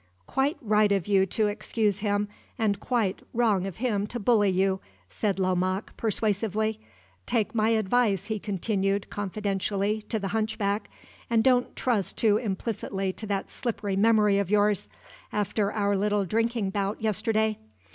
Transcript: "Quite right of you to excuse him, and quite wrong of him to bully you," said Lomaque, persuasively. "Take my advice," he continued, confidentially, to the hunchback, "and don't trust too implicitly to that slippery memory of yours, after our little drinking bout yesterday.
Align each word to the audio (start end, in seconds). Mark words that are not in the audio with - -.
"Quite 0.25 0.57
right 0.63 0.91
of 0.91 1.07
you 1.07 1.27
to 1.27 1.45
excuse 1.45 1.99
him, 1.99 2.27
and 2.57 2.79
quite 2.79 3.19
wrong 3.35 3.67
of 3.67 3.77
him 3.77 4.07
to 4.07 4.19
bully 4.19 4.49
you," 4.49 4.79
said 5.11 5.37
Lomaque, 5.37 5.95
persuasively. 5.95 6.79
"Take 7.27 7.53
my 7.53 7.69
advice," 7.69 8.25
he 8.25 8.39
continued, 8.39 9.11
confidentially, 9.11 10.01
to 10.09 10.17
the 10.17 10.29
hunchback, 10.29 10.89
"and 11.29 11.43
don't 11.43 11.75
trust 11.75 12.17
too 12.17 12.37
implicitly 12.37 13.13
to 13.13 13.27
that 13.27 13.51
slippery 13.51 13.95
memory 13.95 14.39
of 14.39 14.49
yours, 14.49 14.87
after 15.31 15.71
our 15.71 15.95
little 15.95 16.25
drinking 16.25 16.71
bout 16.71 16.99
yesterday. 16.99 17.59